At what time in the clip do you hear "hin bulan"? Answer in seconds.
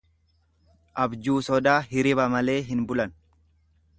2.73-3.17